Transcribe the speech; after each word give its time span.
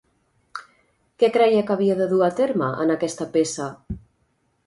Què 1.23 1.27
creia 1.35 1.65
que 1.67 1.75
havia 1.75 1.97
de 2.01 2.07
dur 2.15 2.21
a 2.27 2.31
terme 2.41 2.69
en 2.85 2.93
aquesta 2.97 3.27
peça? 3.37 3.71